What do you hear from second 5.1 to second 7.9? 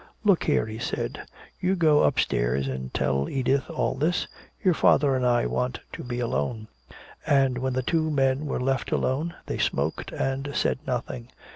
and I want to be alone." And when the